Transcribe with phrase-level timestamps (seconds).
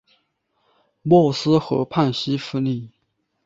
[1.03, 2.89] 默斯河畔西夫里。